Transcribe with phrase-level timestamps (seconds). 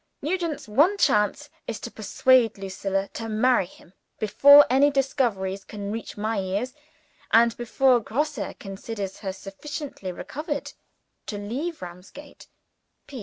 [0.23, 6.17] Nugent's one chance is to persuade Lucilla to marry him before any discoveries can reach
[6.17, 6.73] my ears,
[7.29, 10.73] and before Grosse considers her sufficiently recovered
[11.27, 12.47] to leave Ramsgate.